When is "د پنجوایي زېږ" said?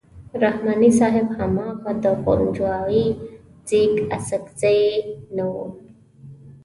2.03-3.91